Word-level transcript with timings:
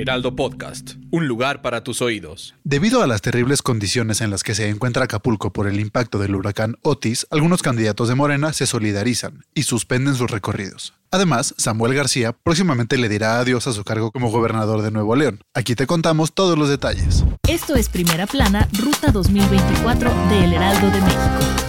Heraldo 0.00 0.34
Podcast, 0.34 0.92
un 1.10 1.28
lugar 1.28 1.60
para 1.60 1.84
tus 1.84 2.00
oídos. 2.00 2.54
Debido 2.64 3.02
a 3.02 3.06
las 3.06 3.20
terribles 3.20 3.60
condiciones 3.60 4.22
en 4.22 4.30
las 4.30 4.42
que 4.42 4.54
se 4.54 4.66
encuentra 4.70 5.04
Acapulco 5.04 5.52
por 5.52 5.68
el 5.68 5.78
impacto 5.78 6.18
del 6.18 6.34
huracán 6.34 6.76
Otis, 6.80 7.26
algunos 7.30 7.60
candidatos 7.60 8.08
de 8.08 8.14
Morena 8.14 8.54
se 8.54 8.66
solidarizan 8.66 9.44
y 9.52 9.64
suspenden 9.64 10.14
sus 10.14 10.30
recorridos. 10.30 10.94
Además, 11.10 11.54
Samuel 11.58 11.92
García 11.92 12.32
próximamente 12.32 12.96
le 12.96 13.10
dirá 13.10 13.40
adiós 13.40 13.66
a 13.66 13.74
su 13.74 13.84
cargo 13.84 14.10
como 14.10 14.30
gobernador 14.30 14.80
de 14.80 14.90
Nuevo 14.90 15.14
León. 15.16 15.42
Aquí 15.52 15.74
te 15.74 15.86
contamos 15.86 16.32
todos 16.32 16.58
los 16.58 16.70
detalles. 16.70 17.22
Esto 17.46 17.76
es 17.76 17.90
Primera 17.90 18.26
Plana, 18.26 18.68
Ruta 18.72 19.12
2024 19.12 20.14
de 20.30 20.44
El 20.44 20.54
Heraldo 20.54 20.90
de 20.90 21.00
México. 21.02 21.60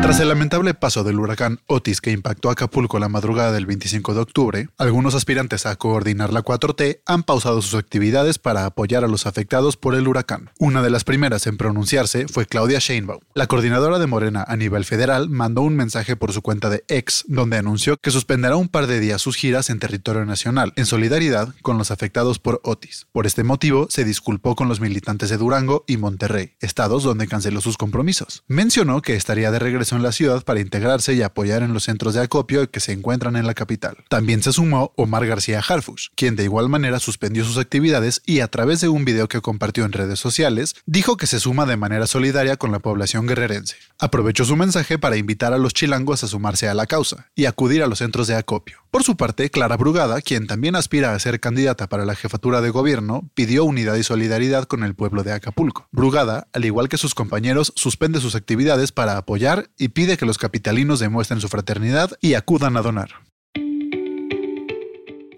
Tras 0.00 0.20
el 0.20 0.28
lamentable 0.28 0.74
paso 0.74 1.02
del 1.02 1.18
huracán 1.18 1.58
Otis 1.66 2.00
que 2.00 2.12
impactó 2.12 2.50
Acapulco 2.50 2.98
la 2.98 3.08
madrugada 3.08 3.52
del 3.52 3.66
25 3.66 4.14
de 4.14 4.20
octubre, 4.20 4.68
algunos 4.78 5.14
aspirantes 5.14 5.66
a 5.66 5.76
coordinar 5.76 6.32
la 6.32 6.42
4T 6.42 7.00
han 7.04 7.24
pausado 7.24 7.60
sus 7.60 7.74
actividades 7.74 8.38
para 8.38 8.64
apoyar 8.64 9.04
a 9.04 9.08
los 9.08 9.26
afectados 9.26 9.76
por 9.76 9.94
el 9.96 10.06
huracán. 10.08 10.50
Una 10.58 10.82
de 10.82 10.90
las 10.90 11.04
primeras 11.04 11.46
en 11.46 11.58
pronunciarse 11.58 12.26
fue 12.26 12.46
Claudia 12.46 12.78
Sheinbaum. 12.78 13.20
La 13.34 13.48
coordinadora 13.48 13.98
de 13.98 14.06
Morena 14.06 14.44
a 14.46 14.56
nivel 14.56 14.84
federal 14.84 15.28
mandó 15.28 15.62
un 15.62 15.76
mensaje 15.76 16.16
por 16.16 16.32
su 16.32 16.40
cuenta 16.40 16.70
de 16.70 16.84
ex 16.88 17.24
donde 17.26 17.58
anunció 17.58 17.96
que 17.98 18.12
suspenderá 18.12 18.56
un 18.56 18.68
par 18.68 18.86
de 18.86 19.00
días 19.00 19.20
sus 19.20 19.36
giras 19.36 19.68
en 19.68 19.80
territorio 19.80 20.24
nacional 20.24 20.72
en 20.76 20.86
solidaridad 20.86 21.54
con 21.60 21.76
los 21.76 21.90
afectados 21.90 22.38
por 22.38 22.60
Otis. 22.64 23.08
Por 23.12 23.26
este 23.26 23.42
motivo, 23.42 23.88
se 23.90 24.04
disculpó 24.04 24.54
con 24.54 24.68
los 24.68 24.80
militantes 24.80 25.28
de 25.28 25.36
Durango 25.36 25.84
y 25.86 25.96
Monterrey, 25.96 26.52
estados 26.60 27.02
donde 27.02 27.26
canceló 27.26 27.60
sus 27.60 27.76
compromisos. 27.76 28.44
Mencionó 28.46 29.02
que 29.02 29.16
estaría 29.16 29.50
de 29.50 29.58
regreso 29.58 29.87
en 29.96 30.02
la 30.02 30.12
ciudad 30.12 30.44
para 30.44 30.60
integrarse 30.60 31.14
y 31.14 31.22
apoyar 31.22 31.62
en 31.62 31.72
los 31.72 31.84
centros 31.84 32.14
de 32.14 32.22
acopio 32.22 32.70
que 32.70 32.80
se 32.80 32.92
encuentran 32.92 33.36
en 33.36 33.46
la 33.46 33.54
capital. 33.54 33.96
También 34.08 34.42
se 34.42 34.52
sumó 34.52 34.92
Omar 34.96 35.26
García 35.26 35.62
Harfush, 35.66 36.08
quien 36.14 36.36
de 36.36 36.44
igual 36.44 36.68
manera 36.68 36.98
suspendió 36.98 37.44
sus 37.44 37.58
actividades 37.58 38.22
y 38.26 38.40
a 38.40 38.48
través 38.48 38.80
de 38.80 38.88
un 38.88 39.04
video 39.04 39.28
que 39.28 39.40
compartió 39.40 39.84
en 39.84 39.92
redes 39.92 40.18
sociales, 40.18 40.74
dijo 40.86 41.16
que 41.16 41.26
se 41.26 41.40
suma 41.40 41.66
de 41.66 41.76
manera 41.76 42.06
solidaria 42.06 42.56
con 42.56 42.72
la 42.72 42.78
población 42.78 43.26
guerrerense. 43.26 43.76
Aprovechó 43.98 44.44
su 44.44 44.56
mensaje 44.56 44.98
para 44.98 45.16
invitar 45.16 45.52
a 45.52 45.58
los 45.58 45.74
chilangos 45.74 46.24
a 46.24 46.28
sumarse 46.28 46.68
a 46.68 46.74
la 46.74 46.86
causa 46.86 47.28
y 47.34 47.46
acudir 47.46 47.82
a 47.82 47.86
los 47.86 47.98
centros 47.98 48.26
de 48.26 48.36
acopio. 48.36 48.78
Por 48.90 49.02
su 49.02 49.16
parte, 49.16 49.50
Clara 49.50 49.76
Brugada, 49.76 50.22
quien 50.22 50.46
también 50.46 50.74
aspira 50.74 51.12
a 51.12 51.18
ser 51.18 51.40
candidata 51.40 51.88
para 51.88 52.06
la 52.06 52.14
jefatura 52.14 52.60
de 52.60 52.70
gobierno, 52.70 53.28
pidió 53.34 53.64
unidad 53.64 53.96
y 53.96 54.02
solidaridad 54.02 54.64
con 54.64 54.82
el 54.82 54.94
pueblo 54.94 55.24
de 55.24 55.32
Acapulco. 55.32 55.88
Brugada, 55.92 56.48
al 56.52 56.64
igual 56.64 56.88
que 56.88 56.96
sus 56.96 57.14
compañeros, 57.14 57.72
suspende 57.76 58.20
sus 58.20 58.34
actividades 58.34 58.92
para 58.92 59.16
apoyar 59.16 59.68
y 59.78 59.88
pide 59.88 60.16
que 60.16 60.26
los 60.26 60.38
capitalinos 60.38 61.00
demuestren 61.00 61.40
su 61.40 61.48
fraternidad 61.48 62.10
y 62.20 62.34
acudan 62.34 62.76
a 62.76 62.82
donar. 62.82 63.10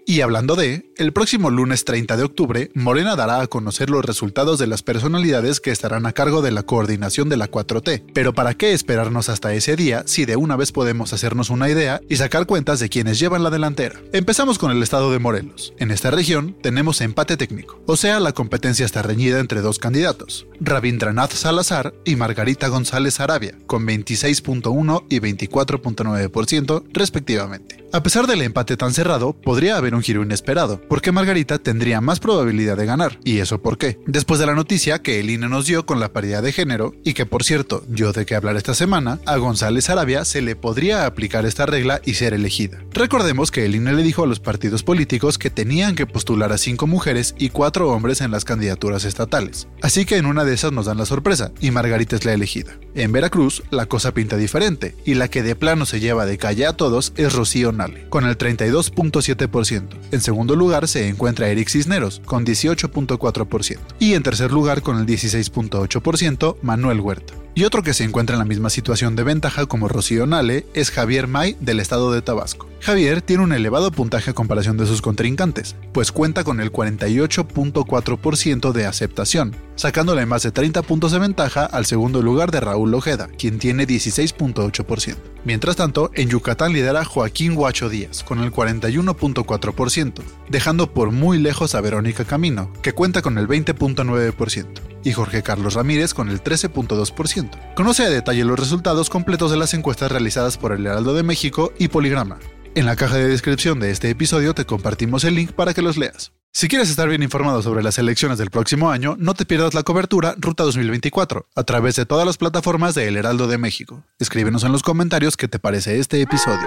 Y 0.05 0.21
hablando 0.21 0.55
de, 0.55 0.90
el 1.01 1.13
próximo 1.13 1.49
lunes 1.49 1.83
30 1.83 2.15
de 2.15 2.23
octubre, 2.23 2.69
Morena 2.75 3.15
dará 3.15 3.41
a 3.41 3.47
conocer 3.47 3.89
los 3.89 4.05
resultados 4.05 4.59
de 4.59 4.67
las 4.67 4.83
personalidades 4.83 5.59
que 5.59 5.71
estarán 5.71 6.05
a 6.05 6.13
cargo 6.13 6.43
de 6.43 6.51
la 6.51 6.61
coordinación 6.61 7.27
de 7.27 7.37
la 7.37 7.49
4T. 7.49 8.03
Pero 8.13 8.35
¿para 8.35 8.53
qué 8.53 8.73
esperarnos 8.73 9.27
hasta 9.27 9.51
ese 9.55 9.75
día 9.75 10.03
si 10.05 10.25
de 10.25 10.35
una 10.35 10.55
vez 10.55 10.71
podemos 10.71 11.11
hacernos 11.11 11.49
una 11.49 11.69
idea 11.69 12.01
y 12.07 12.17
sacar 12.17 12.45
cuentas 12.45 12.79
de 12.79 12.89
quienes 12.89 13.17
llevan 13.17 13.41
la 13.41 13.49
delantera? 13.49 13.99
Empezamos 14.13 14.59
con 14.59 14.69
el 14.69 14.83
estado 14.83 15.11
de 15.11 15.17
Morelos. 15.17 15.73
En 15.79 15.89
esta 15.89 16.11
región 16.11 16.55
tenemos 16.61 17.01
empate 17.01 17.35
técnico, 17.35 17.81
o 17.87 17.97
sea, 17.97 18.19
la 18.19 18.33
competencia 18.33 18.85
está 18.85 19.01
reñida 19.01 19.39
entre 19.39 19.61
dos 19.61 19.79
candidatos, 19.79 20.45
Rabindranath 20.59 21.33
Salazar 21.33 21.95
y 22.05 22.15
Margarita 22.15 22.67
González 22.67 23.19
Arabia, 23.19 23.57
con 23.65 23.87
26.1 23.87 25.05
y 25.09 25.19
24.9% 25.19 26.83
respectivamente. 26.93 27.81
A 27.93 28.03
pesar 28.03 28.25
del 28.25 28.41
empate 28.41 28.77
tan 28.77 28.93
cerrado, 28.93 29.33
podría 29.33 29.75
haber 29.75 29.95
un 29.95 30.01
giro 30.01 30.23
inesperado, 30.23 30.79
porque 30.91 31.13
Margarita 31.13 31.57
tendría 31.57 32.01
más 32.01 32.19
probabilidad 32.19 32.75
de 32.75 32.85
ganar. 32.85 33.17
¿Y 33.23 33.37
eso 33.37 33.61
por 33.61 33.77
qué? 33.77 33.97
Después 34.07 34.41
de 34.41 34.45
la 34.45 34.55
noticia 34.55 35.01
que 35.01 35.21
el 35.21 35.29
INE 35.29 35.47
nos 35.47 35.65
dio 35.65 35.85
con 35.85 36.01
la 36.01 36.11
paridad 36.11 36.43
de 36.43 36.51
género, 36.51 36.93
y 37.05 37.13
que 37.13 37.25
por 37.25 37.45
cierto, 37.45 37.85
yo 37.87 38.11
de 38.11 38.25
qué 38.25 38.35
hablar 38.35 38.57
esta 38.57 38.73
semana, 38.73 39.17
a 39.25 39.37
González 39.37 39.89
Arabia 39.89 40.25
se 40.25 40.41
le 40.41 40.57
podría 40.57 41.05
aplicar 41.05 41.45
esta 41.45 41.65
regla 41.65 42.01
y 42.03 42.15
ser 42.15 42.33
elegida. 42.33 42.83
Recordemos 42.91 43.51
que 43.51 43.65
el 43.65 43.75
INE 43.75 43.93
le 43.93 44.03
dijo 44.03 44.25
a 44.25 44.27
los 44.27 44.41
partidos 44.41 44.83
políticos 44.83 45.37
que 45.37 45.49
tenían 45.49 45.95
que 45.95 46.07
postular 46.07 46.51
a 46.51 46.57
cinco 46.57 46.87
mujeres 46.87 47.35
y 47.37 47.51
cuatro 47.51 47.89
hombres 47.89 48.19
en 48.19 48.31
las 48.31 48.43
candidaturas 48.43 49.05
estatales. 49.05 49.69
Así 49.81 50.03
que 50.03 50.17
en 50.17 50.25
una 50.25 50.43
de 50.43 50.55
esas 50.55 50.73
nos 50.73 50.87
dan 50.87 50.97
la 50.97 51.05
sorpresa, 51.05 51.53
y 51.61 51.71
Margarita 51.71 52.17
es 52.17 52.25
la 52.25 52.33
elegida. 52.33 52.73
En 52.93 53.11
Veracruz, 53.11 53.63
la 53.71 53.85
cosa 53.85 54.13
pinta 54.13 54.35
diferente, 54.35 54.95
y 55.05 55.13
la 55.13 55.29
que 55.29 55.43
de 55.43 55.55
plano 55.55 55.85
se 55.85 55.99
lleva 55.99 56.25
de 56.25 56.37
calle 56.37 56.65
a 56.65 56.73
todos 56.73 57.13
es 57.15 57.33
Rocío 57.33 57.71
con 58.09 58.25
el 58.25 58.37
32.7%. 58.37 59.87
En 60.11 60.21
segundo 60.21 60.55
lugar 60.55 60.87
se 60.87 61.07
encuentra 61.07 61.49
Eric 61.49 61.69
Cisneros, 61.69 62.21
con 62.25 62.45
18.4%. 62.45 63.79
Y 63.99 64.13
en 64.13 64.23
tercer 64.23 64.51
lugar, 64.51 64.81
con 64.81 64.97
el 64.97 65.05
16.8%, 65.05 66.57
Manuel 66.61 66.99
Huerta. 66.99 67.33
Y 67.53 67.65
otro 67.65 67.83
que 67.83 67.93
se 67.93 68.03
encuentra 68.03 68.35
en 68.35 68.39
la 68.39 68.45
misma 68.45 68.69
situación 68.69 69.15
de 69.15 69.23
ventaja 69.23 69.65
como 69.65 69.87
Rocío 69.87 70.25
Nale 70.25 70.65
es 70.73 70.91
Javier 70.91 71.27
May 71.27 71.55
del 71.59 71.79
estado 71.79 72.11
de 72.11 72.21
Tabasco. 72.21 72.70
Javier 72.81 73.21
tiene 73.21 73.43
un 73.43 73.53
elevado 73.53 73.91
puntaje 73.91 74.31
a 74.31 74.33
comparación 74.33 74.75
de 74.75 74.87
sus 74.87 75.03
contrincantes, 75.03 75.75
pues 75.93 76.11
cuenta 76.11 76.43
con 76.43 76.59
el 76.59 76.71
48.4% 76.71 78.71
de 78.71 78.87
aceptación, 78.87 79.55
sacándole 79.75 80.25
más 80.25 80.41
de 80.41 80.51
30 80.51 80.81
puntos 80.81 81.11
de 81.11 81.19
ventaja 81.19 81.63
al 81.63 81.85
segundo 81.85 82.23
lugar 82.23 82.49
de 82.49 82.59
Raúl 82.59 82.95
Ojeda, 82.95 83.29
quien 83.37 83.59
tiene 83.59 83.85
16.8%. 83.85 85.15
Mientras 85.45 85.75
tanto, 85.75 86.09
en 86.15 86.29
Yucatán 86.29 86.73
lidera 86.73 87.05
Joaquín 87.05 87.55
Huacho 87.55 87.87
Díaz, 87.87 88.23
con 88.23 88.39
el 88.39 88.51
41.4%, 88.51 90.23
dejando 90.49 90.91
por 90.91 91.11
muy 91.11 91.37
lejos 91.37 91.75
a 91.75 91.81
Verónica 91.81 92.25
Camino, 92.25 92.73
que 92.81 92.93
cuenta 92.93 93.21
con 93.21 93.37
el 93.37 93.47
20.9%, 93.47 94.65
y 95.03 95.11
Jorge 95.11 95.43
Carlos 95.43 95.75
Ramírez 95.75 96.15
con 96.15 96.29
el 96.29 96.43
13.2%. 96.43 97.75
Conoce 97.75 98.05
a 98.05 98.09
detalle 98.09 98.43
los 98.43 98.59
resultados 98.59 99.11
completos 99.11 99.51
de 99.51 99.57
las 99.57 99.75
encuestas 99.75 100.11
realizadas 100.11 100.57
por 100.57 100.71
el 100.71 100.87
Heraldo 100.87 101.13
de 101.13 101.21
México 101.21 101.73
y 101.77 101.89
Poligrama. 101.89 102.39
En 102.73 102.85
la 102.85 102.95
caja 102.95 103.17
de 103.17 103.27
descripción 103.27 103.81
de 103.81 103.91
este 103.91 104.09
episodio 104.09 104.53
te 104.53 104.65
compartimos 104.65 105.25
el 105.25 105.35
link 105.35 105.51
para 105.51 105.73
que 105.73 105.81
los 105.81 105.97
leas. 105.97 106.31
Si 106.53 106.69
quieres 106.69 106.89
estar 106.89 107.09
bien 107.09 107.21
informado 107.21 107.61
sobre 107.61 107.83
las 107.83 107.97
elecciones 107.97 108.37
del 108.37 108.49
próximo 108.49 108.91
año, 108.91 109.17
no 109.19 109.33
te 109.33 109.45
pierdas 109.45 109.73
la 109.73 109.83
cobertura 109.83 110.35
Ruta 110.37 110.63
2024 110.63 111.47
a 111.53 111.63
través 111.63 111.97
de 111.97 112.05
todas 112.05 112.25
las 112.25 112.37
plataformas 112.37 112.95
de 112.95 113.09
El 113.09 113.17
Heraldo 113.17 113.47
de 113.47 113.57
México. 113.57 114.05
Escríbenos 114.19 114.63
en 114.63 114.71
los 114.71 114.83
comentarios 114.83 115.35
qué 115.35 115.49
te 115.49 115.59
parece 115.59 115.99
este 115.99 116.21
episodio. 116.21 116.65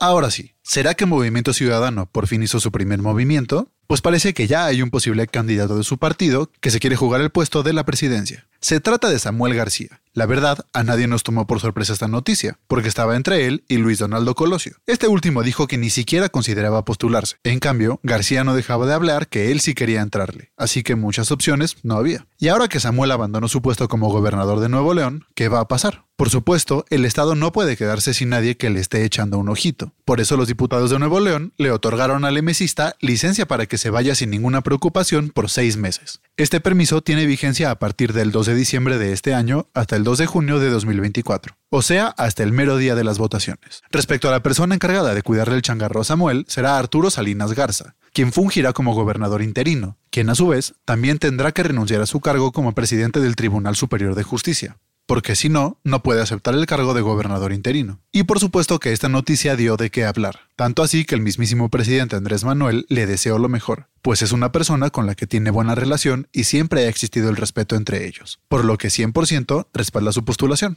Ahora 0.00 0.28
sí, 0.32 0.54
¿será 0.62 0.94
que 0.94 1.06
Movimiento 1.06 1.52
Ciudadano 1.52 2.06
por 2.10 2.26
fin 2.26 2.42
hizo 2.42 2.58
su 2.58 2.72
primer 2.72 3.00
movimiento? 3.00 3.70
Pues 3.88 4.02
parece 4.02 4.34
que 4.34 4.46
ya 4.46 4.66
hay 4.66 4.82
un 4.82 4.90
posible 4.90 5.26
candidato 5.28 5.78
de 5.78 5.82
su 5.82 5.96
partido 5.96 6.50
que 6.60 6.70
se 6.70 6.78
quiere 6.78 6.94
jugar 6.94 7.22
el 7.22 7.30
puesto 7.30 7.62
de 7.62 7.72
la 7.72 7.86
presidencia. 7.86 8.46
Se 8.60 8.80
trata 8.80 9.08
de 9.08 9.18
Samuel 9.18 9.54
García. 9.54 10.02
La 10.12 10.26
verdad, 10.26 10.66
a 10.72 10.82
nadie 10.82 11.06
nos 11.06 11.22
tomó 11.22 11.46
por 11.46 11.60
sorpresa 11.60 11.92
esta 11.92 12.08
noticia, 12.08 12.58
porque 12.66 12.88
estaba 12.88 13.14
entre 13.14 13.46
él 13.46 13.64
y 13.68 13.76
Luis 13.76 14.00
Donaldo 14.00 14.34
Colosio. 14.34 14.76
Este 14.84 15.06
último 15.06 15.42
dijo 15.42 15.68
que 15.68 15.78
ni 15.78 15.90
siquiera 15.90 16.28
consideraba 16.28 16.84
postularse. 16.84 17.36
En 17.44 17.60
cambio, 17.60 18.00
García 18.02 18.42
no 18.42 18.54
dejaba 18.54 18.86
de 18.86 18.94
hablar 18.94 19.28
que 19.28 19.52
él 19.52 19.60
sí 19.60 19.74
quería 19.74 20.02
entrarle, 20.02 20.50
así 20.56 20.82
que 20.82 20.96
muchas 20.96 21.30
opciones 21.30 21.76
no 21.82 21.94
había. 21.94 22.26
Y 22.36 22.48
ahora 22.48 22.68
que 22.68 22.80
Samuel 22.80 23.12
abandonó 23.12 23.48
su 23.48 23.62
puesto 23.62 23.88
como 23.88 24.10
gobernador 24.10 24.58
de 24.58 24.68
Nuevo 24.68 24.92
León, 24.92 25.24
¿qué 25.34 25.48
va 25.48 25.60
a 25.60 25.68
pasar? 25.68 26.04
Por 26.16 26.30
supuesto, 26.30 26.84
el 26.90 27.04
Estado 27.04 27.36
no 27.36 27.52
puede 27.52 27.76
quedarse 27.76 28.12
sin 28.12 28.30
nadie 28.30 28.56
que 28.56 28.70
le 28.70 28.80
esté 28.80 29.04
echando 29.04 29.38
un 29.38 29.48
ojito. 29.48 29.92
Por 30.04 30.20
eso 30.20 30.36
los 30.36 30.48
diputados 30.48 30.90
de 30.90 30.98
Nuevo 30.98 31.20
León 31.20 31.52
le 31.58 31.70
otorgaron 31.70 32.24
al 32.24 32.36
emesista 32.36 32.96
licencia 32.98 33.46
para 33.46 33.66
se 33.78 33.90
vaya 33.90 34.14
sin 34.14 34.30
ninguna 34.30 34.60
preocupación 34.60 35.30
por 35.30 35.48
seis 35.48 35.76
meses. 35.76 36.20
Este 36.36 36.60
permiso 36.60 37.00
tiene 37.02 37.26
vigencia 37.26 37.70
a 37.70 37.78
partir 37.78 38.12
del 38.12 38.30
2 38.30 38.46
de 38.46 38.54
diciembre 38.54 38.98
de 38.98 39.12
este 39.12 39.34
año 39.34 39.68
hasta 39.74 39.96
el 39.96 40.04
2 40.04 40.18
de 40.18 40.26
junio 40.26 40.60
de 40.60 40.70
2024, 40.70 41.56
o 41.70 41.82
sea, 41.82 42.08
hasta 42.18 42.42
el 42.42 42.52
mero 42.52 42.76
día 42.76 42.94
de 42.94 43.04
las 43.04 43.18
votaciones. 43.18 43.82
Respecto 43.90 44.28
a 44.28 44.32
la 44.32 44.42
persona 44.42 44.74
encargada 44.74 45.14
de 45.14 45.22
cuidarle 45.22 45.56
el 45.56 45.62
changarro 45.62 46.00
a 46.00 46.04
Samuel, 46.04 46.44
será 46.48 46.78
Arturo 46.78 47.10
Salinas 47.10 47.54
Garza, 47.54 47.96
quien 48.12 48.32
fungirá 48.32 48.72
como 48.72 48.94
gobernador 48.94 49.42
interino, 49.42 49.96
quien 50.10 50.30
a 50.30 50.34
su 50.34 50.48
vez 50.48 50.74
también 50.84 51.18
tendrá 51.18 51.52
que 51.52 51.62
renunciar 51.62 52.02
a 52.02 52.06
su 52.06 52.20
cargo 52.20 52.52
como 52.52 52.72
presidente 52.72 53.20
del 53.20 53.36
Tribunal 53.36 53.76
Superior 53.76 54.14
de 54.14 54.22
Justicia. 54.22 54.76
Porque 55.08 55.36
si 55.36 55.48
no, 55.48 55.78
no 55.84 56.02
puede 56.02 56.20
aceptar 56.20 56.54
el 56.54 56.66
cargo 56.66 56.92
de 56.92 57.00
gobernador 57.00 57.54
interino. 57.54 57.98
Y 58.12 58.24
por 58.24 58.40
supuesto 58.40 58.78
que 58.78 58.92
esta 58.92 59.08
noticia 59.08 59.56
dio 59.56 59.78
de 59.78 59.88
qué 59.88 60.04
hablar, 60.04 60.40
tanto 60.54 60.82
así 60.82 61.06
que 61.06 61.14
el 61.14 61.22
mismísimo 61.22 61.70
presidente 61.70 62.14
Andrés 62.14 62.44
Manuel 62.44 62.84
le 62.90 63.06
deseó 63.06 63.38
lo 63.38 63.48
mejor, 63.48 63.88
pues 64.02 64.20
es 64.20 64.32
una 64.32 64.52
persona 64.52 64.90
con 64.90 65.06
la 65.06 65.14
que 65.14 65.26
tiene 65.26 65.50
buena 65.50 65.74
relación 65.74 66.28
y 66.30 66.44
siempre 66.44 66.84
ha 66.84 66.88
existido 66.88 67.30
el 67.30 67.36
respeto 67.36 67.74
entre 67.74 68.06
ellos, 68.06 68.38
por 68.48 68.66
lo 68.66 68.76
que 68.76 68.88
100% 68.88 69.68
respalda 69.72 70.12
su 70.12 70.26
postulación. 70.26 70.76